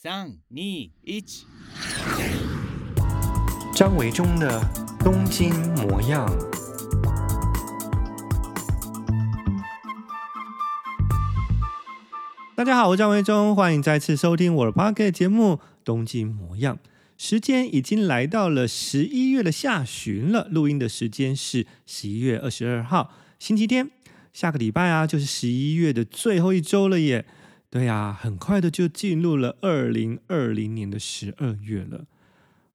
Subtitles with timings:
[0.00, 0.56] 三、二、
[1.02, 1.24] 一。
[3.74, 4.62] 张维忠的
[5.00, 6.24] 东京模样。
[12.54, 16.76] 大家好，我是张维忠，欢迎再次收听我的 Podcast 节目《东京模样》。
[17.16, 23.90] 时间已经来到了十一月的下旬了，录音的时间是十一月二十二号，星期天。
[24.32, 27.26] 下个礼拜啊，就是十一月的最后一周了耶。
[27.70, 32.06] 对呀，很快的就进入了二零二零年的十二月了。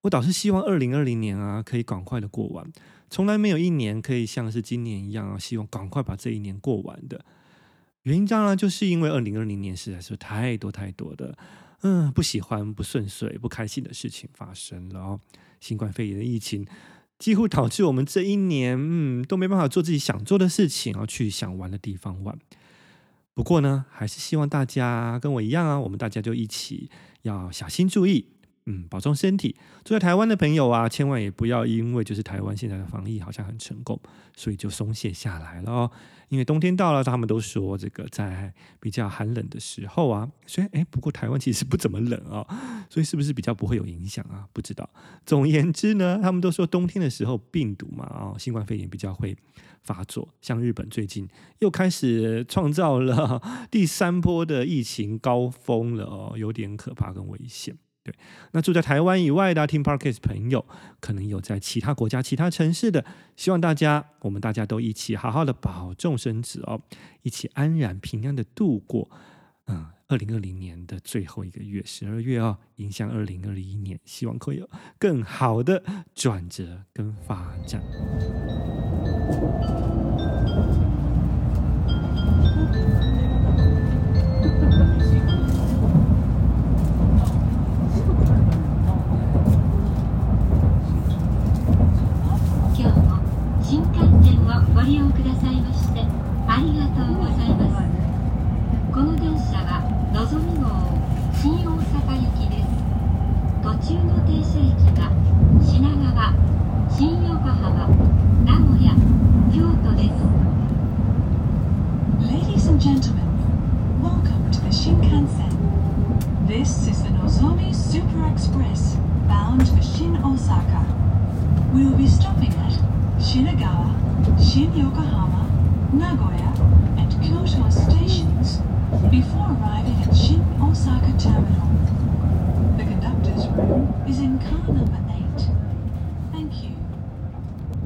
[0.01, 2.71] 我倒是希望二零二零年啊，可以赶快的过完。
[3.09, 7.25] 从来没有一年可以像是今年一样啊，希望赶快把这一年过完的。
[8.03, 11.35] 原因当然就是因为二零二零年实在是太多太多的，
[11.81, 15.19] 嗯，不喜欢、不顺遂、不开心的事情发生了哦。
[15.59, 16.67] 新冠肺炎的疫情
[17.17, 22.37] 几乎导致我们这一年，嗯，都没办法做自己想做的事情啊，去想玩的地方玩。
[23.35, 26.89] 不过呢，还是希望大家跟我一样啊，我们大家就一起
[27.23, 28.27] 要小心注意，
[28.65, 29.55] 嗯，保重身体。
[29.83, 33.99] 住在台湾的朋友啊，千万也不要因为就是台湾现在的防疫好像很成功，
[34.35, 35.91] 所以就松懈下来了哦。
[36.29, 42.47] 因为冬天到了，他们都说这个在比较寒冷的时候啊，所以哎，不过台湾其实不怎么冷哦，
[42.89, 44.47] 所以是不是比较不会有影响啊？
[44.51, 44.89] 不知道。
[45.25, 49.35] 总而言之呢，他们都说冬天的时候病毒嘛，啊，新冠肺炎比较会。
[49.83, 51.27] 发作，像日本最近
[51.59, 57.77] 又开始创造了 第三波的疫情高峰了哦，有点可怕跟危险。
[58.03, 58.13] 对，
[58.51, 60.65] 那住在台湾以外的 Team Parkers 朋友，
[60.99, 63.05] 可能有在其他国家、其他城市的，
[63.37, 66.81] 希望大家，我们大家都一起好好的保重身子哦，
[67.21, 69.09] 一起安然平安的度过
[69.67, 75.81] 嗯二零二零年的最后一个月，十二月哦，迎向二零二一年，希望可以有更好的
[76.13, 77.81] 转折跟发展。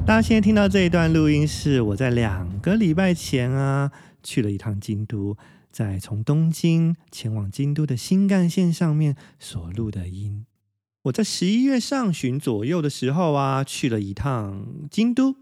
[0.06, 3.92] 大家现在听到这一段录音，是我在两个礼拜前啊
[4.22, 5.36] 去了一趟京都，
[5.70, 10.46] 在从东京前往京都的新干线上面所录的音。
[11.02, 15.36] 我在十一月上旬左右的时候啊，去了一趟京都，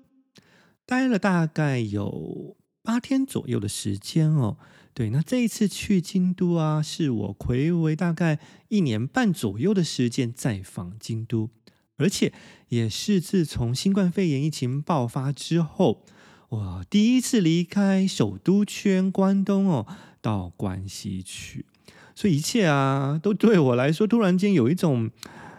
[0.84, 4.59] 待了大概有八天左右的时间哦。
[4.92, 8.38] 对，那这一次去京都啊，是我睽违大概
[8.69, 11.50] 一年半左右的时间再访京都，
[11.96, 12.32] 而且
[12.68, 16.02] 也是自从新冠肺炎疫情爆发之后，
[16.48, 19.86] 我第一次离开首都圈关东哦，
[20.20, 21.66] 到关西去，
[22.14, 25.10] 所以一切啊，都对我来说突然间有一种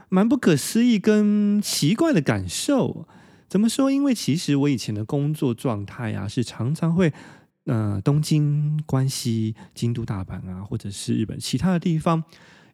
[0.09, 3.07] 蛮不可思议跟奇怪的感受。
[3.49, 3.91] 怎么说？
[3.91, 7.13] 因为其实我以前的工作状态啊，是常常会。
[7.69, 12.23] 呃，东京、关西、京都、大阪啊，或者是日本其他的地方，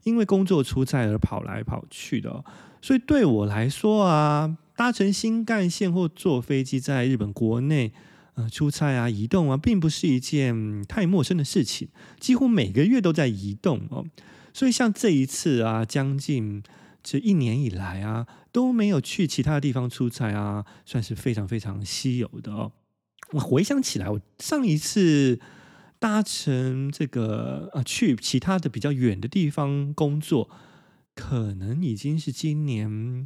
[0.04, 2.44] 因为工作出差而跑来跑去的，
[2.82, 7.92] 所以对我来说啊，搭乘新干线或坐飞机在日本国内
[8.36, 11.88] 呃出差啊、移动啊，并不是一件太陌生的事情，
[12.20, 14.06] 几乎每个月都在移动哦。
[14.54, 16.62] 所以像这一次啊，将近
[17.02, 22.72] 这一年以来啊，都没有去其他地方出差啊，算是非常非常稀有的哦。
[23.32, 25.40] 我回想起来，我上一次
[26.04, 30.50] 搭乘这个啊去其他的比较远的地方工作，
[31.16, 33.26] 可能已经是今年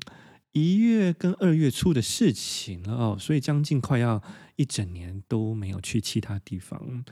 [0.51, 4.21] 一月跟二月初的事情了哦，所以将近快要
[4.57, 7.03] 一整年都没有去其他地方。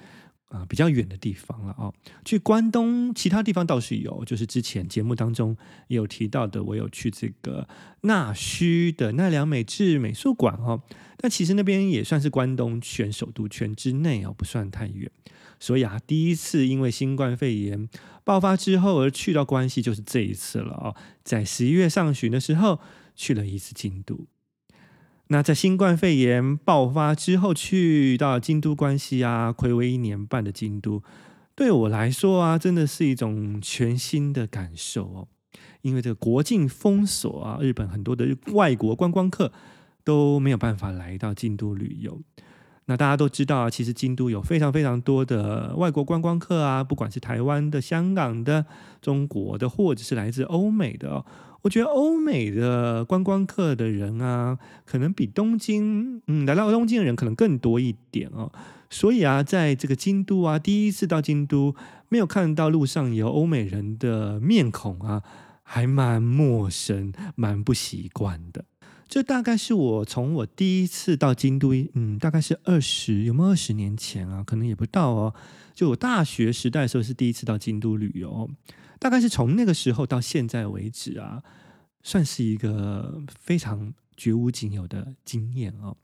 [0.49, 1.91] 啊，比较远的地方了哦。
[2.23, 5.57] 去关东其他地方倒是有，就是之前节目当中
[5.87, 7.67] 有提到的，我有去这个
[8.01, 10.83] 纳须的奈良美智美术馆哦。
[11.17, 15.11] 但其实那边也算是关东圈首都圈之内哦，不算太远。
[15.59, 17.89] 所以啊，第一次因为新冠肺炎
[18.23, 20.95] 爆发之后而去到关西，就是这一次了哦。
[21.23, 22.79] 在十一月上旬的时候
[23.15, 24.27] 去了一次京都。
[25.27, 31.01] 那在新冠肺炎爆发之后，去到京都关西啊，睽违一年半的京都，
[31.55, 35.27] 对我来说啊，真的是一种全新的感受哦。
[35.81, 39.51] 因为这个国境封锁啊，日本很多的外国观光客
[40.03, 42.21] 都没有办法来到京都旅游。
[42.87, 48.65] 那大家都知道啊，其实京都有非常非常多的外国观光客啊，不管是台湾的、香港的、
[49.01, 51.25] 中国的，或者是来自欧美的哦。
[51.63, 58.51] 我觉得欧美的观光客的人啊，可能比东京，嗯，来到东京的人可能更多一点哦。
[58.91, 61.75] 所以啊，在这个京都啊，第一次到京都，
[62.07, 65.23] 没有看到路上有欧美人的面孔啊，
[65.63, 68.65] 还蛮陌生、蛮不习惯的。
[69.07, 74.43] 这大概是我从我第一次到京都，嗯，大概是二十，有没有二十年前啊？
[74.43, 75.33] 可能也不到哦。
[75.73, 78.49] 就我大学时代的时候是第一次到京都旅游，
[78.99, 81.43] 大概是从那个时候到现在为止啊，
[82.03, 85.95] 算是一个非常绝无仅有的经验哦。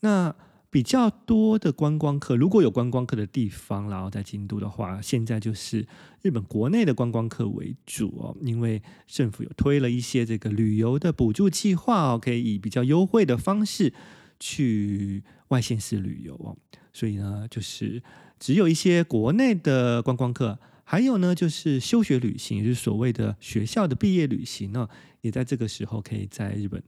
[0.00, 0.34] 那。
[0.72, 5.86] 比较多的观光客，如果有观光客的地方，然后在京都的话，现在就是
[6.22, 13.92] 日本国内的观光客为主哦，因为政府有推了一些这个旅游的补助计划哦，可以以比较优惠的方式
[14.40, 16.56] 去外县市旅游哦，
[16.94, 18.02] 所以呢，就是
[18.40, 24.88] 只有一些国内的观光客，还有呢，就是休学旅行，就是所谓的学校的毕业旅行呢，
[25.20, 26.82] 也在这个时候可以在日本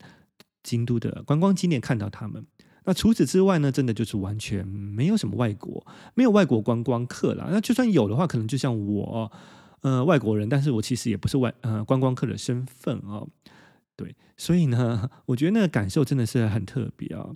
[0.62, 2.46] 京都的观光景点看到他们。
[2.86, 7.48] 那除此之外呢，真的就是完全没有什么外国，没有外国观光客啦。
[7.50, 9.32] 那就算有的话，可能就像我，
[9.80, 13.26] 呃，外国人，但是我其实也不是外呃观光客的身份哦。
[13.96, 17.30] 对，所以呢，我觉得那个感受真的是很特别啊，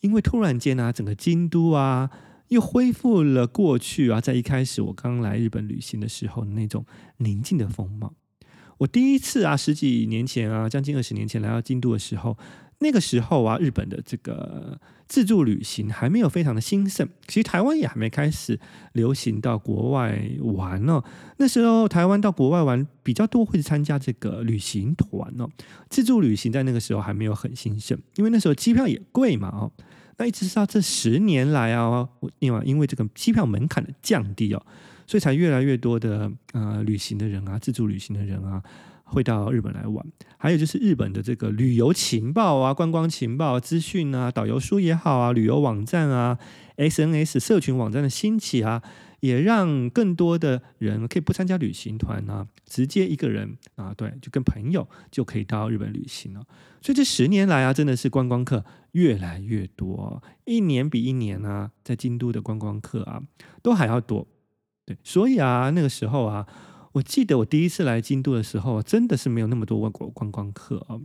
[0.00, 2.10] 因为突然间、啊，整个京都啊，
[2.48, 6.86] 又恢复了过去啊，在一开始我刚来日本旅行的时候那种
[7.18, 8.14] 宁静的风貌。
[8.78, 12.38] 我第一次啊，十几年前啊，将近二十年前来到京都的时候。
[12.80, 14.78] 那个时候啊，日本的这个
[15.08, 18.58] 自助旅行还没有非常的兴盛，其实台湾也还没开始
[18.92, 21.04] 流行到国外玩呢、哦。
[21.38, 25.48] 那时候台湾到国外玩比较多，会参加这个旅行团哦。
[25.88, 29.72] 自助旅行在那个时候还没有很兴盛，因为那时候机票也贵嘛哦。
[30.18, 32.08] 那一直到这十年来啊，
[32.38, 34.62] 因为因为这个机票门槛的降低哦，
[35.06, 38.62] 所以才越来越多的呃旅行的人啊，自助旅行的人啊。
[39.10, 40.04] 会到日本来玩，
[40.36, 46.38] 还有就是日本的这个旅游情报啊、观光情报资讯啊、导游书也好啊、旅游网站啊、
[46.76, 48.82] SNS 社群网站的兴起啊，
[49.20, 56.42] 也让更多的人可以不参加旅行团啊，直接一个人啊，对，就跟朋友就可以到日本旅行了。
[56.82, 58.62] 所以这十年来啊，真的是观光客
[58.92, 63.22] 越来越多，一年比一年啊，在京都的观光客啊
[63.62, 64.28] 都还要多。
[64.84, 66.46] 对，所以啊，那个时候啊。
[66.92, 70.98] 我记得我第一次来京都的时候，真的是没有那么多外国观光客啊。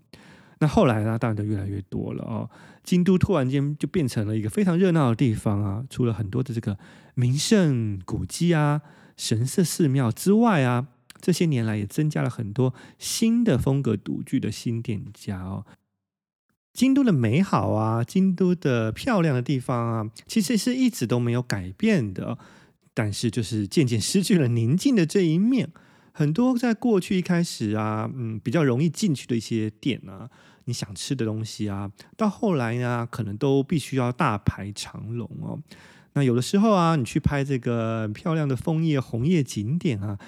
[0.60, 2.50] 那后来呢，当然就越来越多了哦。
[2.84, 6.78] 京都突然间就变成了一个非常热闹的地方啊，除了很多的这个
[7.16, 8.82] 名胜古迹啊、
[9.18, 10.88] 神社寺庙之外啊，
[11.20, 15.66] 这些年来也增加了很多新的风格独具的新店家哦。
[16.72, 22.38] 京都的美好啊，京都的漂亮的地方啊，其实是一直都没有改变的。
[22.94, 25.70] 但是，就是渐渐失去了宁静的这一面。
[26.12, 30.30] 很多在过去一开始啊，嗯，比较容易进去的一些店啊，
[30.66, 35.60] 你想吃的东西啊，到后来呢，可能都必须要大排长龙哦。
[36.14, 40.20] 那有的时候啊，你去拍这个漂亮的枫叶、红叶景点啊，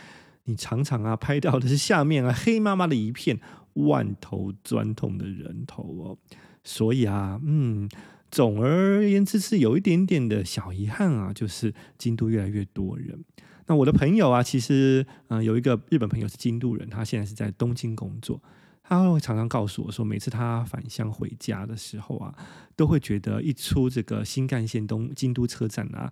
[0.45, 3.39] 你常常啊拍到的是下面啊黑麻麻的一片，
[3.73, 6.17] 万头钻痛的人头哦。
[6.63, 7.87] 所以啊，嗯。
[8.31, 13.23] 总而言之是有一点点的小遗憾啊，就是京都越来越多人。
[13.67, 18.39] 那我的朋友啊，其实嗯、有一个日本朋友是京都人，他现在是在东京工作，
[18.83, 22.35] 他会常常告诉我说，每次他返乡回家的时候啊，
[22.75, 26.11] 都会觉得一出这个新干线东京都车站啊，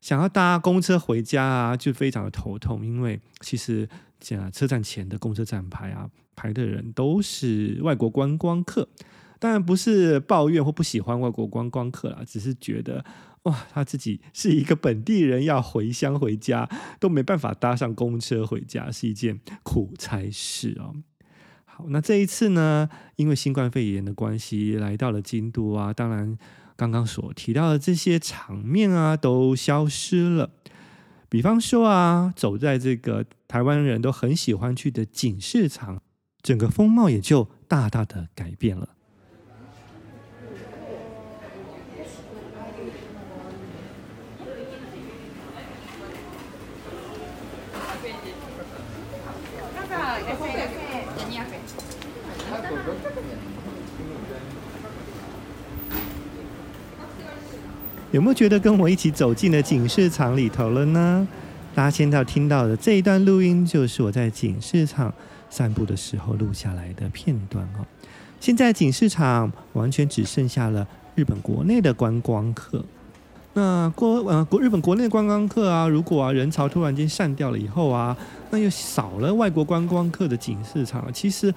[0.00, 3.88] 想要搭公车回家啊，就非常的头痛，因为其实
[4.18, 8.88] 这车站前的公车站牌啊，排的人都是外国观光客。
[9.38, 13.04] 当然不是抱怨或不喜欢外国观光客啦，只是觉得
[13.44, 16.68] 哇，他自己是一个本地人，要回乡回家
[16.98, 20.94] 都没办法搭上公车回家，是一件苦差事哦。
[21.64, 26.36] 好，那这一次呢，因为新冠肺炎的关系，来到了京都啊，当然
[26.76, 30.50] 刚刚所提到的这些场面啊，都消失了。
[31.28, 36.02] 比方说啊，走在这个台湾人都很喜欢去的锦市场，
[36.42, 38.96] 整个风貌也就大大的改变了。
[58.18, 61.28] 有没有觉得跟我一起走进了锦市场里头了呢？
[61.72, 65.14] 大家现在听到的这一段录音，就是我在锦市场
[65.48, 67.86] 散步的时候录下来的片段哦。
[68.40, 70.84] 现在锦市场完全只剩下了
[71.14, 72.84] 日本国内的观光客。
[73.52, 78.16] 那国呃国日本国内的观光客啊，如果啊人潮突然间散掉了以后啊，
[78.50, 81.54] 那又少了外国观光客的锦市场，其实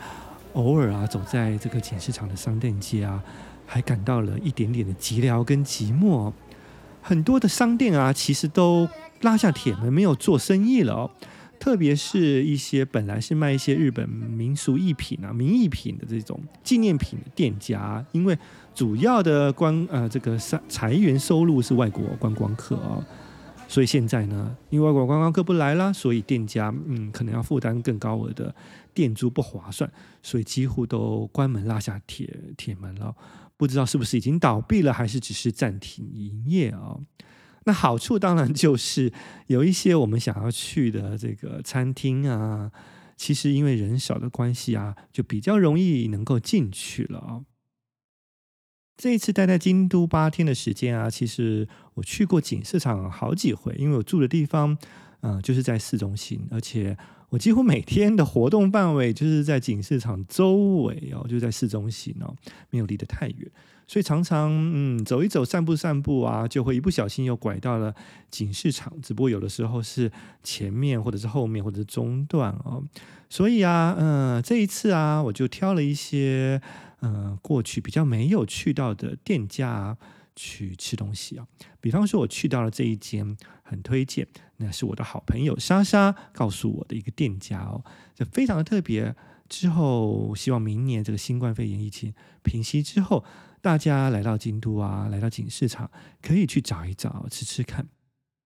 [0.53, 3.19] 偶尔啊走在这个锦市场的商店街啊，
[3.65, 6.31] 还感到了一点点的寂寥跟寂寞。
[7.01, 8.87] 很多的商店啊，其实都
[9.21, 11.11] 拉下铁门，没有做生意了哦。
[11.59, 18.35] 特别是一些本来是卖一些日本民俗艺品啊、名艺品的这种纪念品的店家，因为
[18.73, 23.05] 主要的观呃这个财财源收入是外国观光客啊、哦，
[23.67, 28.55] 所以现在呢，因为外国观光客不来了，所以店家嗯可能要负担更高额的
[28.91, 29.87] 店租，不划算，
[30.23, 32.27] 所以几乎都关门拉下铁
[32.57, 33.13] 铁门了。
[33.61, 37.05] 不知道是不是已经倒闭了，还是只是暂停营业啊、哦？
[37.65, 39.13] 那好处当然就是
[39.45, 42.71] 有一些我们想要去的这个餐厅啊，
[43.15, 47.41] 其实因为人少的关系啊，就比较容易能够进去了啊。
[48.97, 54.75] 这一次待在京都八天的时间啊，其实我去过锦市场好几回，因为我住的地方，
[55.19, 56.97] 嗯、就是在市中心，而且
[57.31, 62.35] 我几乎每天的活动范围就是在警市场周围哦，就在市中心哦，
[62.69, 63.51] 没有离得太远。
[63.87, 67.95] 所以常常嗯走一走散步散步啊，就会一不小心又拐到了
[68.29, 68.93] 警市场。
[69.01, 70.11] 只不过有的时候是
[70.43, 72.83] 前面或者是后面或者是中段哦。
[73.29, 76.61] 所以啊，嗯、这一次啊，我就挑了一些
[77.01, 79.97] 嗯、过去比较没有去到的店家、
[80.35, 81.47] 去吃东西啊。
[81.79, 87.83] 比方说，我去到了这一间很推荐，那是我的好朋友莎莎告诉我的一个店家哦，
[88.15, 89.15] 这非常的特别。
[89.49, 93.23] 之后希望明年这个新冠肺炎疫情平息之后。
[93.63, 97.87] 大家来到京都啊，来到锦市场，可以去找一找，吃吃看。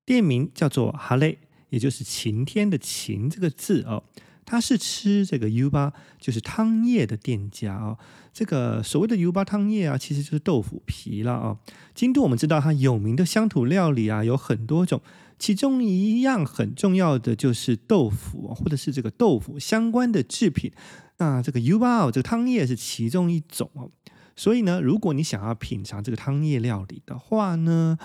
[0.05, 1.37] 店名叫做哈雷，
[1.69, 4.03] 也就是晴天的晴这个字哦。
[4.45, 7.97] 它是吃这个 U 巴就是汤叶的店家哦。
[8.31, 11.57] 这个所谓的 yuba 汤叶啊，其实就是豆腐皮了哦。
[11.93, 15.01] 京都我们知道它有名的乡土料理啊，有很多种，
[15.39, 20.73] 其中一样很重要的就是豆腐，或者是这个豆腐相关的制品。
[21.17, 23.89] 那这个 yuba 这个汤叶是其中一种哦。
[24.35, 27.97] 所以呢，如果你想要品尝这个汤叶料理的话呢，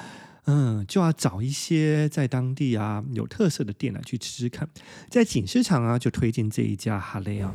[0.53, 4.69] 嗯，就要找一些在当地啊有特色的店来去吃吃看。
[5.09, 7.55] 在锦市场啊，就推荐这一家哈雷啊。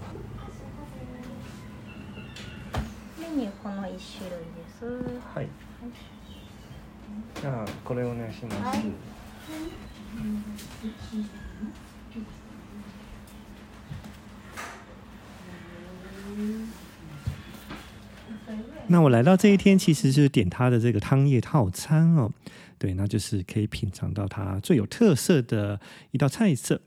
[18.87, 22.31] 那我来到这一天，其实是点他的这个汤叶套餐哦，
[22.77, 25.79] 对，那就是可以品尝到它最有特色的
[26.11, 26.81] 一道菜色。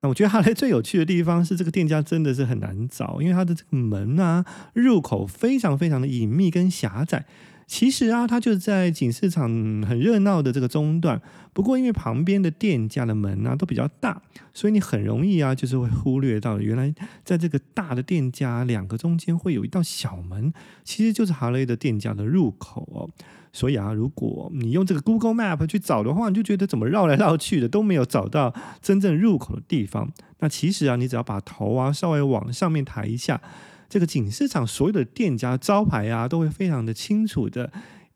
[0.00, 7.24] 那我觉得哈雷最有趣的地方是，这个店家真的是很难找，因为它的这个门啊，入口非常非常的隐秘跟狭窄。
[7.66, 9.48] 其实啊，它就在锦市场
[9.82, 11.20] 很热闹的这个中段。
[11.52, 14.22] 不过因为旁边的店家的门啊都比较大，
[14.54, 16.94] 所以你很容易啊，就是会忽略到原来
[17.24, 20.52] 在这个大的店家两个中间会有一道小门，
[20.84, 23.10] 其实就是哈雷的店家的入口哦。
[23.52, 30.12] 所以啊，如果你用这个 Google Map 去找的话，你就觉得怎么绕来绕去的都没有找到真正入口的地方。
[30.38, 33.40] 那其实啊，你只要把头啊稍微往上面抬一下。
[33.88, 37.72] 这个锦市场所有的店家招牌啊，都会非常的清楚的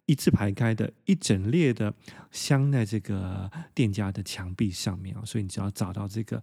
[0.07, 1.95] 一字排开的，一整列的
[2.33, 6.43] 镶在这个店家的墙壁上面啊，所以你只要找到这个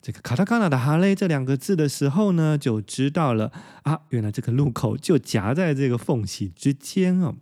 [0.00, 7.36] 这个卡塔卡纳的哈雷这两个字的时候呢，就知道了啊，原来这个路口就夹在这个缝隙之间哦。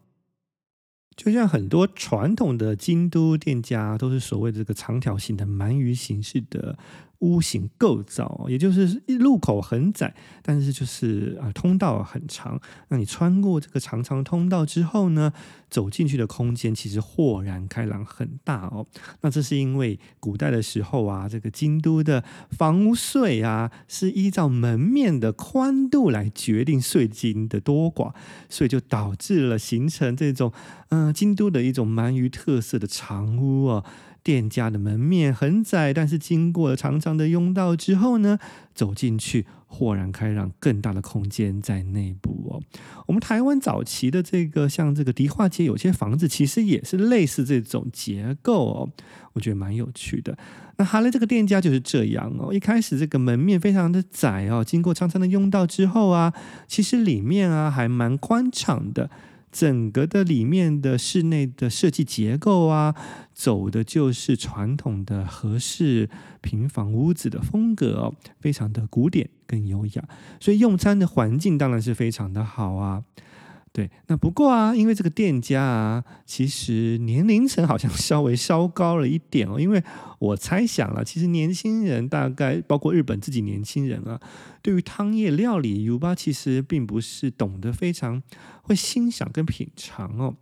[1.15, 6.79] 就像很多传统的京都店家都是所谓的这个长条形的鳗鱼形式的。
[7.21, 12.61] 屋形构造，也就是入口很窄，但是就是啊，通道很长。
[12.89, 15.33] 那你穿过这个长长通道之后呢，
[15.69, 18.87] 走进去的空间其实豁然开朗，很大哦。
[19.23, 28.15] 那这是因为古代的时候啊，这个京都的房屋税啊，是依照门面的宽度来决定税金的多寡，
[28.49, 30.53] 所以就导致了形成这种
[30.91, 33.85] 嗯、京都的一种鳗鱼特色的长屋哦。
[34.29, 38.39] 店家的门面很窄，但是经过了长长的拥道之后呢，
[38.75, 42.61] 走进去豁然开朗，更大的空间在内部哦。
[43.07, 48.91] 我们台湾早期的这个像这个迪化街，有些房子其实也是类似这种结构哦，
[49.33, 50.37] 我觉得蛮有趣的。
[50.77, 56.35] 那哈雷这个店家就是这样哦，一开始这个门面非常的窄哦，经过长长的拥道之后啊，
[56.67, 59.09] 其实里面啊还蛮宽敞的。
[59.51, 62.95] 整个的里面的室内的设计结构啊，
[63.33, 66.09] 走的就是传统的和式
[66.41, 73.03] 平房屋子的风格，非常的古典跟优雅，所以用餐的环境当然是非常的好啊。
[73.71, 79.61] 对，那不过啊，因为这个店家啊，其实年龄层好像 稍微稍高了一点哦。
[79.61, 79.83] 因为
[80.19, 84.19] 我猜想了，其实年轻人大概包括日本自己年轻人啊，
[84.63, 88.23] 对于汤叶料理汤叶其实并不是懂得非常
[88.63, 90.35] 会欣赏跟品尝哦。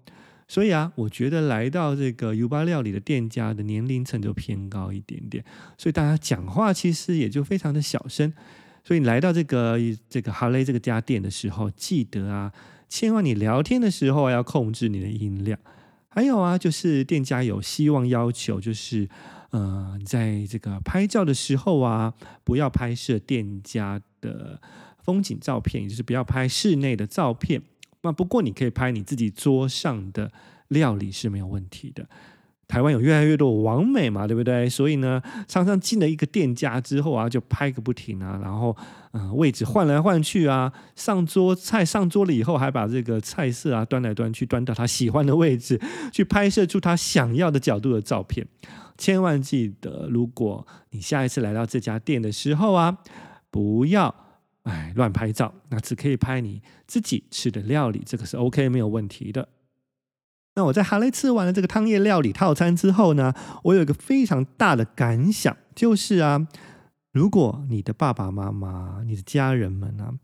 [0.48, 5.44] 所以啊，我觉得来到这个汤叶料理的店家的年龄层就偏高一点点，
[5.76, 8.32] 所以大家讲话其实也就非常的小声。
[8.84, 9.76] 所以来到这个
[10.08, 12.52] 这个哈雷这个家店的时候，记得啊。
[12.88, 15.58] 千万你聊天的时候要控制你的音量，
[16.08, 19.08] 还有啊，就是店家有希望要求，就是
[19.50, 22.14] 呃，在这个拍照的时候啊，
[22.44, 24.60] 不要拍摄店家的
[24.98, 27.62] 风景照片，也就是不要拍室内的照片。
[28.02, 30.30] 那不过你可以拍你自己桌上的
[30.68, 32.08] 料理是没有问题的。
[32.68, 34.68] 台湾有越来越多网美嘛，对不对？
[34.68, 38.76] 所以呢，常常进了一个店家之后啊，就拍个不停啊，然后
[39.12, 45.80] 嗯、呃，位置换来换去啊，上桌菜上桌了以后，还把这个菜色啊端来端去，端到他喜欢的位置
[46.12, 48.44] 去拍摄出他想要的角度的照片。
[48.98, 52.98] 千万记得，如果你下一次来到这家店的时候啊，
[53.50, 54.12] 不要
[54.64, 59.48] 哎乱拍照，那只可以拍你自己吃的料理，这个是 OK 没有问题的。
[60.56, 66.48] 那我在哈雷吃完了这个汤叶料理套餐之后呢，我有一个非常大的感想，就是啊，
[67.12, 70.14] 如果你的爸爸妈妈、你的家人们呢，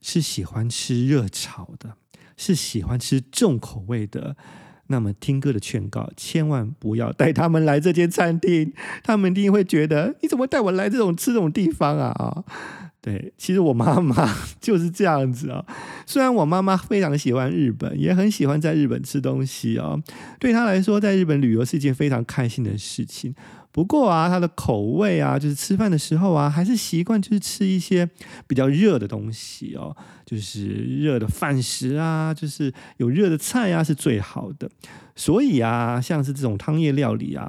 [0.00, 1.94] 是喜欢吃热炒的，
[2.36, 4.36] 是喜欢吃重口味的，
[4.88, 8.72] 那么听哥的劝告，千万不要带他们来这间餐厅，
[9.04, 12.44] 他们一定会觉得你怎么带我来这种吃这种地方啊？
[13.06, 15.64] 对，其实我妈妈 就是这样子啊。
[16.06, 19.96] 虽然我妈妈非常喜欢日本，也很喜欢在日本吃东西啊。
[20.40, 23.32] 对她来说，在日本旅游是一件非常开心的事情。
[23.70, 28.10] 不过啊，她的口味啊，就是吃饭的时候啊，还是习惯就是吃一些
[28.48, 34.68] 比较热的东西哦，就是热的饭食啊，就是有热的菜啊，是最好的。
[35.14, 37.48] 所以啊，像是这种汤叶料理啊，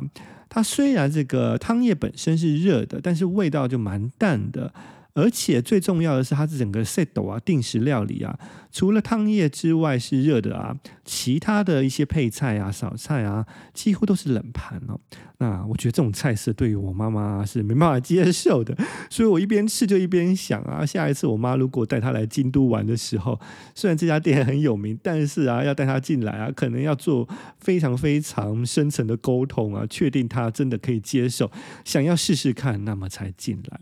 [0.49, 4.71] 它虽然这个汤叶本身是热的，但是味道就蛮淡的。
[5.17, 8.39] 而且最重要的是，它是整个 set 啊，定时料理啊，
[8.71, 10.75] 除了汤叶之外是热的啊，
[11.05, 14.99] 其他的一些配菜啊、小菜啊，几乎都是冷盘哦。
[15.39, 18.75] 那我觉得这种菜色对于我妈妈是没办法接受的，
[19.07, 23.39] 所以我一边吃就一边想啊，下一次我妈如果带她来京都玩的时候，
[23.75, 27.27] 虽然这家店很有名，但是啊，要带她进来啊，可能要做
[27.59, 31.51] 非常非常深层的沟通啊，确定她真的可以接受，
[31.85, 33.79] 想要试试看，那么才进来。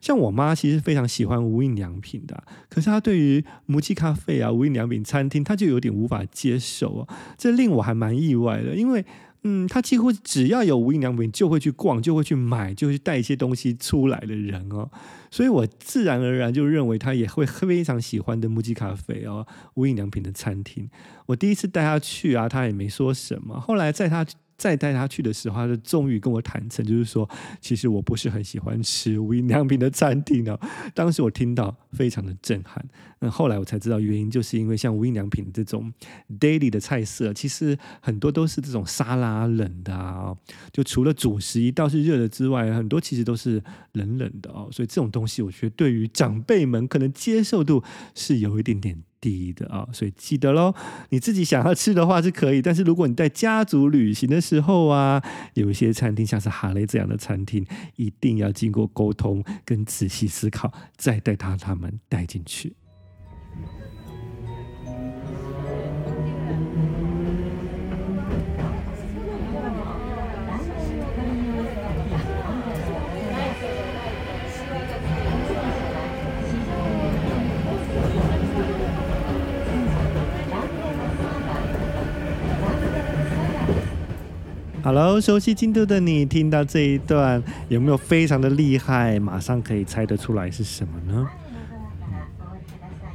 [0.00, 9.04] 像我妈其实非常喜欢无印良品的，可是她对于摩吉咖啡啊、无印良品餐厅，他就有点无法接受啊，这令我还蛮意外的，因为
[9.42, 14.88] 嗯，他几乎只要有无印良品就会去逛，就会去买，就会去带一些东西出来的人哦，
[15.30, 20.88] 所以我自然而然就认为他也会非常喜欢的木吉咖啡哦，无印良品的餐厅。
[21.26, 24.24] 我第一次带他去啊，他也没说什么，后来在他。
[24.62, 27.28] 再带他去的时候，他就终于跟我坦诚，就是说，
[27.60, 30.56] 其实我不是很喜欢吃无印良品的餐厅哦。
[30.94, 32.80] 当时我听到非常的震撼，
[33.18, 35.92] 那后来我才知道原因，就是因为像无印良品这种
[36.38, 40.32] daily 的菜色，其实很多都是这种沙拉冷的啊，
[40.72, 43.60] 就除了主食一道是热的之外，很多其实都是
[43.94, 44.68] 冷冷的哦。
[44.70, 47.82] 所以这种东西，我觉得对于长辈们可能接受度
[48.14, 49.02] 是有一点点。
[49.22, 50.74] 第一的啊，所以记得喽，
[51.10, 55.22] 你自己想要吃的话是可以，但是如果你在家族旅行的时候啊，
[55.54, 62.74] 有一些餐厅像是哈雷这样的餐厅，一定要经过沟通跟仔细思考，再带他他们带进去。
[84.94, 89.18] Hello，熟悉京都的你，听到这一段有没有非常的厉害？
[89.18, 91.26] 马上可以猜得出来是什么呢？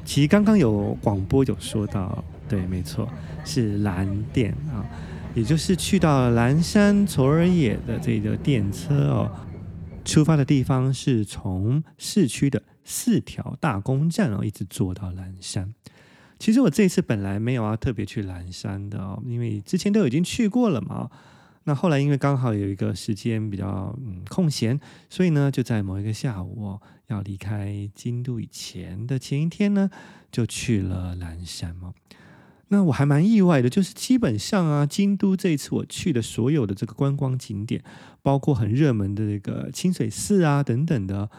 [0.04, 3.08] 其实刚刚有广播有说到，对，没错，
[3.46, 4.82] 是蓝电啊，
[5.36, 9.32] 也就是去到岚山嵯峨野的这个电车哦，
[10.04, 15.72] 出发的地方是从市区的四条大宫站哦，一直坐到岚山。
[16.40, 21.12] 其实我这次本来没有要特别去岚山的哦，因为之前都已经去过了嘛。
[21.68, 29.90] 那后来因为刚好有一个时间比较嗯空闲，所以呢就在某一个下午哦，要离开京都以前的前一天呢，
[30.32, 31.94] 就去了岚山嘛。
[32.70, 37.84] 那我还蛮意外的，就是基本上啊，京都这一次我去的所有的这个观光景点，
[38.22, 41.30] 包括很热门的这个清水寺啊等等的，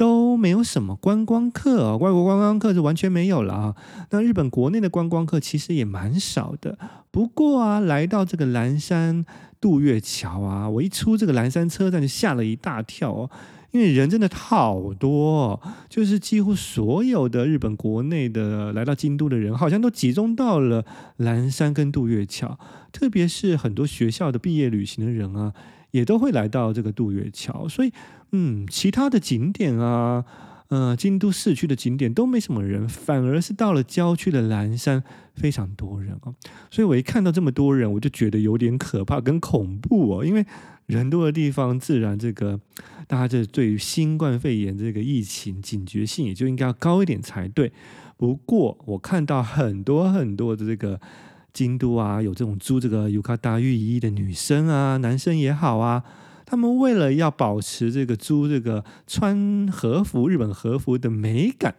[0.00, 3.76] 都没有什么观光客，外国观光客是完全没有了啊。
[4.08, 6.78] 那日本国内的观光客其实也蛮少的。
[7.10, 9.26] 不过啊，来到这个岚山
[9.60, 13.30] 渡月桥啊，我一出这个岚山车站就吓了一大跳哦。
[13.72, 15.60] 因为人真的好多，
[15.90, 20.82] 就是几乎所有的日本国内的来到京都的人，好像都集中到了
[21.18, 22.58] 岚山跟渡月桥。
[22.90, 25.52] 特别是很多学校的毕业旅行的人啊，
[25.90, 27.68] 也都会来到这个渡月桥。
[27.68, 27.92] 所以，
[28.32, 30.24] 嗯，其他的景点啊，
[30.68, 35.02] 呃，京都市区的景点都没什么人，反而是到了郊区的岚山
[35.34, 36.34] 非常多人哦。
[36.70, 40.44] 所以我一看到这么多人，我就觉得有点可怕跟恐怖哦，因为。
[40.86, 42.58] 人多的地方，自然这个
[43.06, 47.72] 大家这对于新冠肺炎这个疫情警觉性也就应该要高一点才对。
[48.16, 51.00] 不过我看到很多很多的这个
[51.52, 56.02] 京都啊，有这种租这个尤卡达浴衣的女生啊，男生也好啊，
[56.50, 61.76] 他们为了要保持这个租这个穿和服日本和服的美感，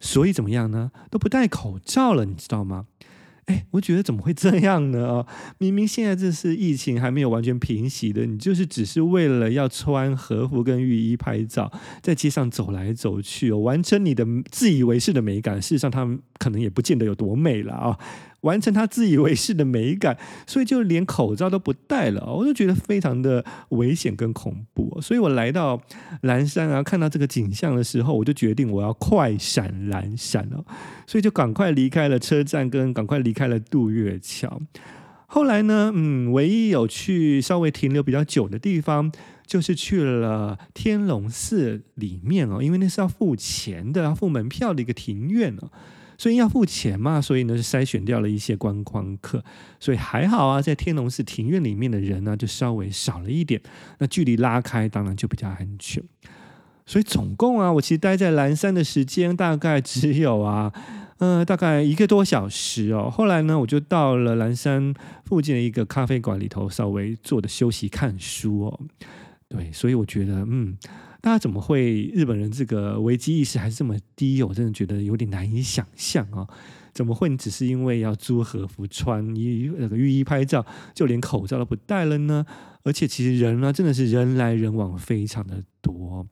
[0.00, 0.90] 所以怎么样呢？
[1.10, 2.86] 都不戴口罩了，你知道吗？
[3.44, 5.26] 哎，我觉得怎么会这样呢？
[5.60, 15.60] 明明现在这是疫情还没有完全平息的，你就是只是为了要穿和服跟浴衣拍照，在街上走来走去哦，完成你的自以为是的美感。
[15.60, 17.98] 事实上，他们可能也不见得有多美了啊。
[18.44, 25.00] 完成他自以为是的美感， 所以就连口罩都不戴了，我就觉得非常的危险跟恐怖。
[25.02, 25.80] 所以我来到
[26.22, 30.64] 岚山啊，看到这个景象的时候，我就决定我要快闪蓝山哦，
[31.06, 34.60] 所以就赶快离开了车站，跟赶快离开了渡月桥。
[35.26, 39.10] 后来呢，嗯，唯一有去稍微停留比较久的地方，
[39.46, 45.70] 就是去了天龙寺里面哦，因为那是要付钱的，要付门票的一个庭院哦。
[46.16, 49.42] 所以要付钱嘛，所以呢，就筛选掉了一些观光客，
[49.80, 53.60] 所以还好啊，在天龙寺庭院里面的人呢，就稍微少了一点，
[53.98, 56.02] 那距离拉开，当然就比较安全。
[56.86, 60.72] 所以总共啊，我其实待在岚山的时间大概只有啊，
[61.18, 63.10] 呃，大概一个多小时哦。
[63.10, 68.80] 后来呢，我就到了岚山附近的一个咖啡馆里头，稍微坐着休息看书哦。
[69.48, 70.76] 对，所以我觉得，嗯。
[71.24, 74.42] 大家怎么会日本人这个危机意识还是这么低？
[74.42, 76.46] 我真的觉得有点难以想象啊！
[76.92, 82.44] 怎么会你只是因为要租和服穿衣那个浴衣拍照，就连口罩都不戴了呢？
[82.82, 86.26] 而且其实人呢，真的是人来人往非常的多，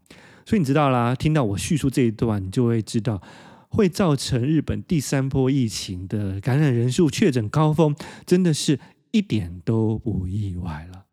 [0.44, 3.22] 所以你知道啦，听到我叙述这一段，你就会知道
[3.70, 8.78] 会造成日本第三波疫情的感染人数确诊高峰，真的是
[9.12, 11.06] 一点都不意外了。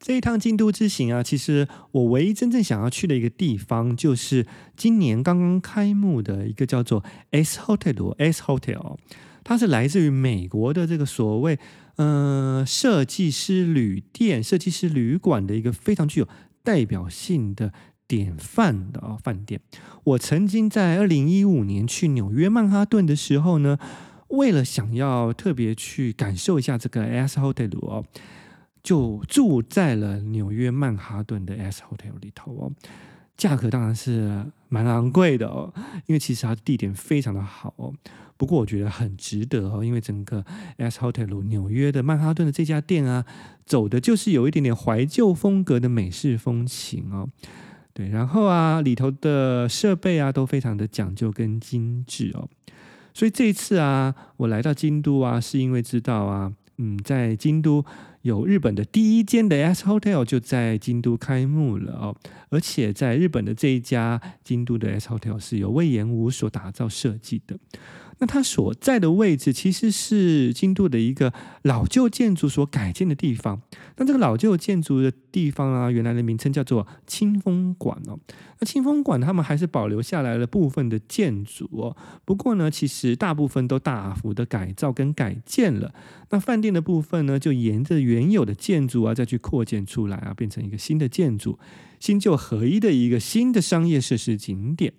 [0.00, 8.96] 这一趟京都之行啊，其实我唯一真正想要去的一个地方，就是今年刚刚开幕的一个叫做 S Hotel S Hotel，
[9.44, 11.58] 它是来自于美国的这个所谓
[11.96, 16.28] 呃设计师旅店、设计师旅馆的一个非常具有
[16.62, 17.74] 代表性的
[18.08, 19.60] 典范的啊饭店。
[20.04, 23.78] 我曾经在二零一五年去纽约曼哈顿的时候呢，
[24.28, 28.06] 为了想要特别去感受一下这个 S Hotel 哦。
[28.82, 32.72] 就住在了纽约曼哈顿的 S Hotel 里头哦，
[33.36, 35.72] 价格当然是蛮昂贵的哦，
[36.06, 37.92] 因为其实它地点非常的好哦。
[38.36, 40.42] 不过我觉得很值得哦，因为整个
[40.78, 43.24] S Hotel 纽约的曼哈顿的这家店啊，
[43.66, 47.28] 走的就是有一点点怀旧风格的美式风情哦。
[47.92, 52.48] 对，然后啊，里头的设备啊都非常的讲究跟精致哦。
[53.12, 57.84] 所以这一次啊，我来到京都啊，是因为知道啊，嗯，在京都。
[58.22, 62.14] 有日本的第一间的 S Hotel 就在京都开幕了哦，
[62.50, 67.58] 而且在日本的这一家京都的 S Hotel 是由魏延武所打造设计的。
[68.20, 73.60] 那它所在的位置其实是京都的一个老旧建筑所改建的地方。
[73.96, 78.18] 那这个老旧建筑的地方啊，原来的名称叫做清风馆哦。
[78.58, 81.96] 那清风馆他们还是保留下来了部分的建筑哦。
[82.26, 85.94] 不过呢，其实大部分都大幅的改造跟改建了。
[86.28, 91.58] 那饭店的部分呢，就沿着原有的建筑啊，再去扩建出来啊，变成一个新的建筑，
[91.98, 94.92] 新旧合一的一个新的商业设施景点。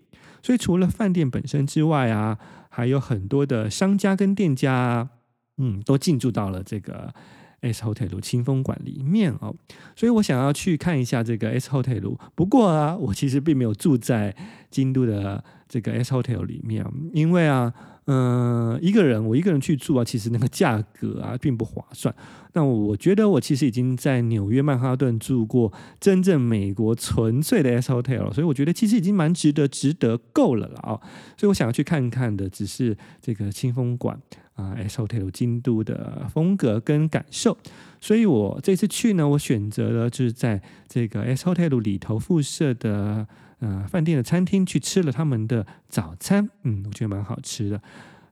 [0.43, 2.39] 所以除了饭店本身之外啊，
[2.73, 5.09] 还有很多的商家跟店家，
[5.57, 7.13] 嗯，都进驻到了这个
[7.59, 9.53] S Hotel 清风馆里面哦。
[9.95, 12.17] 所以我想要去看一下这个 S Hotel。
[12.33, 14.33] 不过啊，我其实并没有住在
[14.71, 17.71] 京都的这个 S Hotel 里面，因为啊，
[18.05, 22.13] 嗯、一个人我一个人去住啊，其实那个价格啊并不划算。
[22.53, 30.99] 那我觉得我其实已经在纽约曼哈顿住过真正美国纯粹的 S Hotel 了，所以我觉得其实已经蛮值得，值得够了了啊。
[31.37, 34.19] 所以我想要去看看的只是这个清风馆
[34.55, 37.57] 啊，S Hotel 京都的风格跟感受。
[38.01, 43.27] 所以我这次去呢，我选择了就是在这个 S Hotel 里头附设的。
[43.61, 47.81] 呃，饭店的餐厅去吃了他们的早餐，嗯，我觉得蛮好吃的。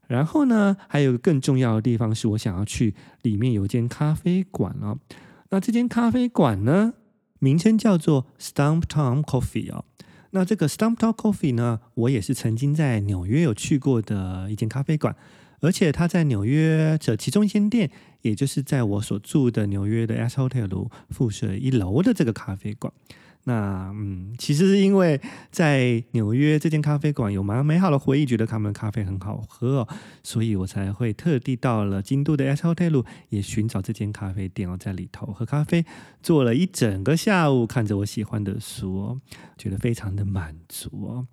[0.08, 4.98] 然后呢，还有个更重要的地方是我想要去里面有一间咖啡馆哦。
[5.50, 6.94] 那这间咖啡馆呢，
[7.38, 9.84] 名称叫做 Stumptown Coffee 哦。
[10.32, 15.14] 那这个 Stumptown Coffee 呢，我也是曾经在纽约有去过的一间咖啡馆，
[15.60, 17.88] 而且它在纽约的其中一间店，
[18.22, 22.92] 也就是在我所住的纽约的 S Hotel 附设一楼的这个咖啡馆。
[23.44, 29.88] 那嗯，其实是因为在纽约这间咖啡馆有蛮美好的回忆，觉得他们的咖啡很好喝哦，
[30.22, 35.84] 所以我才会特地到了京都的 S Hotel 也寻找这间咖啡店哦，在里头喝咖啡，
[36.22, 39.20] 坐了一整个下午，看着我喜欢的书哦，
[39.56, 41.26] 觉得非常的满足哦。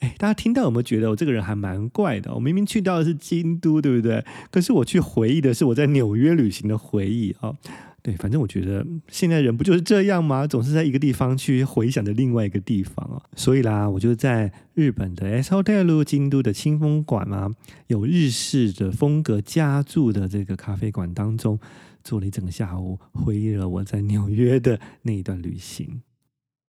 [0.00, 2.34] 哎，大家听到有没有觉得我这个人还蛮怪的？
[2.34, 4.24] 我明明去到的是京都，对不对？
[4.50, 7.56] 可是我去回忆的是我在纽约旅行的回忆哦。
[8.04, 10.46] 对，反正我觉得现在人不就是这样吗？
[10.46, 13.22] 总是在一个地方去回想着另外一个地方哦。
[13.34, 17.54] 所以啦，我就在日本的 S Hotel 京都的清风馆嘛，
[17.86, 21.58] 有日式的风格家住的这个咖啡馆当中，
[22.02, 26.02] 坐了一整个下午，回忆了我在纽约的那一段旅行。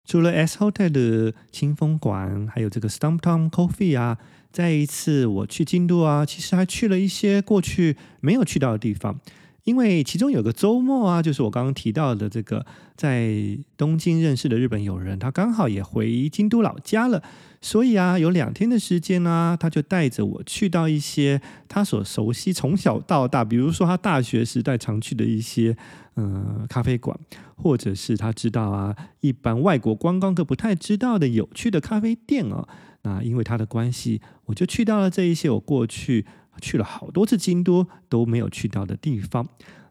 [0.04, 4.18] 除了 S Hotel 的清风馆，还有这个 Stumptown Coffee 啊，
[4.52, 9.18] 再一次我去京都啊，其实还去了一些过去没有去到的地方。
[9.64, 12.64] 因为其中有个周末啊，就是我刚刚提到的这个
[12.96, 17.22] 在东京认识的日本友人，他刚好也回京都老家了，
[17.60, 25.76] 所以啊，有两天的时间呢、啊，他就带着我去到一些他所熟悉从小到大，比如说他大学时代常去的一些
[26.16, 27.18] 嗯、咖啡馆，
[27.56, 32.66] 或者是他知道啊，一般外国观光客不太知道的有趣的咖啡店哦。
[33.02, 36.26] 那因为他的关系，我就去到了这一些我过去。
[36.60, 39.44] 去了好多次京都都没有去到的地方，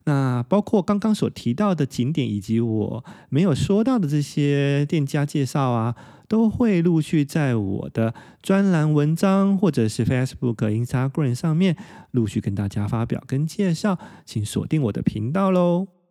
[0.05, 5.93] 那包括刚刚所提到的景点，以及我没有说到的这些店家介绍啊，
[6.29, 11.75] 都会陆续在我的专栏文章或者是 Facebook、Instagram 上面
[12.11, 16.02] 陆续跟大家发表跟介绍，请锁定我的频道喽。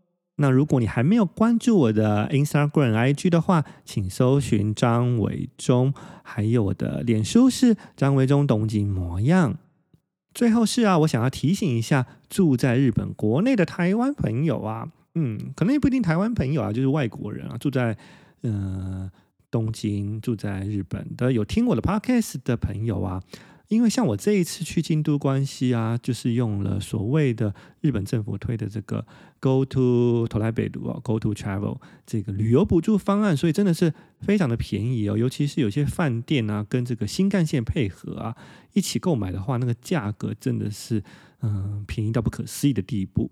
[0.42, 9.56] 那如果你还没有关注我的 Instagram、IG 的话，请搜寻张维中，还有我的脸书是张维中东京模样。
[10.34, 17.96] 最后是啊，我想要提醒一下住在日本国内的台湾朋友啊，嗯，可能也不一定台湾朋友啊，就是外国人啊，住在
[18.42, 19.08] 嗯、
[19.48, 23.22] 东京，住在日本的有听我的 podcast 的朋友啊。
[23.71, 29.05] 因为像我这一次去京都关西啊，就是用了所谓的日本政府推的这个
[29.41, 35.17] Go to トラベル啊，Go to Travel 这个旅游补助方案，所以真的是非常的便宜哦。
[35.17, 38.35] 尤其是有些饭店啊，跟这个新干线配合啊，
[38.73, 41.03] 一起购买的话，那个价格真的是
[41.41, 43.29] 嗯便宜到不可思议的地步。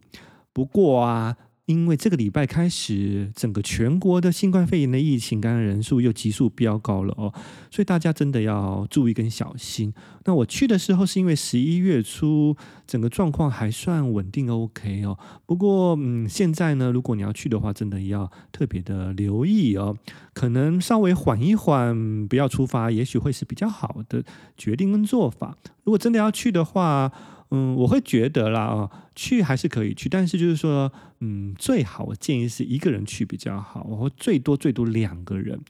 [0.51, 1.37] 不过啊。
[1.70, 7.32] 因为这个礼拜开始，整个全国的新冠肺炎的疫情感染人数又急速飙高了哦，
[7.70, 9.94] 所以大家真的要注意跟小心。
[10.24, 12.56] 那我去的时候是因为十一月初，
[12.86, 15.16] 整个状况还算稳定 OK 哦。
[15.46, 19.96] 不过嗯，现在呢，如果你要去的话，真的要特别的留意哦，
[20.34, 24.24] 可能稍微缓一缓，不要出发，也许会是比较好的
[24.56, 25.56] 决定跟做法。
[25.84, 27.12] 如果真的要去的话，
[27.50, 35.60] 嗯，我会觉得啦，啊，去还是可以去，但是就是说，嗯，最好我建议是一个人去比较好，我会最多最多两个人。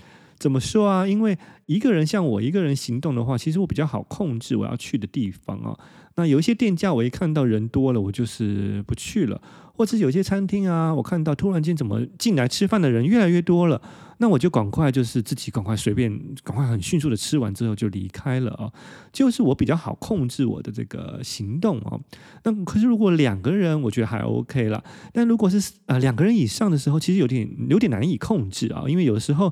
[0.41, 1.07] 怎么说啊？
[1.07, 5.79] 因为一个人像我一个人行动的话，其实我比较好控制我要去的地方啊。
[6.17, 9.41] 那有一些店家，我一看到人多了，我就是不去了；
[9.75, 13.81] 或者有些餐厅啊，我看到突然间怎么进来吃饭的人越来越多了。
[14.19, 16.13] 那我就赶快就是自己赶快随便
[16.45, 18.71] 赶快很迅速的吃完之后就离开了啊，
[19.13, 21.99] 就是我比较好控制我的这个行动啊。
[22.43, 24.83] 那可是如果两个人，我觉得还 OK 了。
[25.15, 29.51] 但如果是呃两个人以上的时候，其实有点有点难以控制啊，因为有时候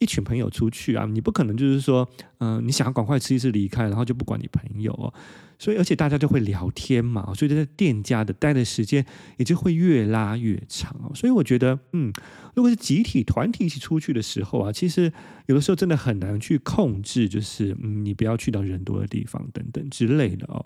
[0.00, 2.08] 一群朋友出去啊，你不可能就是说，
[2.38, 5.12] 嗯、你想要赶快吃一次离开，然后就不管你朋友哦。
[5.60, 9.04] 所以，而且大家就会聊天嘛，所以在店家的待的时间
[9.38, 11.10] 也就会越拉越长。
[11.16, 12.12] 所以我觉得，嗯，
[12.54, 15.12] 如果是集体团体一起出去的时候啊，其实
[15.46, 20.64] 有的时候真的很难去控制，就是嗯，你不要去到人多的地方等等之类的哦。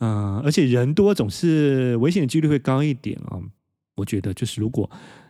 [0.00, 3.38] 嗯，而且人多总是危险的几率会高一点啊。
[3.94, 4.88] 我觉得就是如果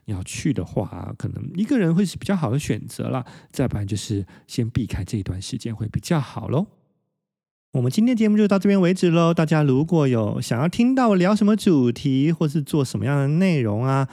[0.08, 3.22] 你要去的话，可能一个人会是比较好的选择啦。
[3.52, 6.66] 再不然就是先避开这一段时间会比较好喽。
[7.72, 9.34] 我们今天节目就到这边为止喽。
[9.34, 14.08] 大家如果有想要听到我聊什么主题，或是做什么样的内容啊，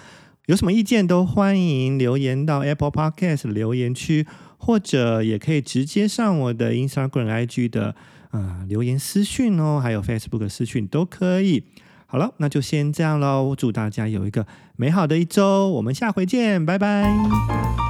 [0.48, 4.28] 有什么意见都欢迎留言到 Apple Podcast 留言区，
[4.58, 7.96] 或者也可以直接上我的 Instagram IG 的
[8.32, 11.64] 啊、留言私讯哦，还有 Facebook 私讯都可以。
[12.06, 13.56] 好了，那就先这样喽。
[13.58, 14.46] 祝大家有一个
[14.78, 17.85] 美好的一周，我们下回见，拜拜。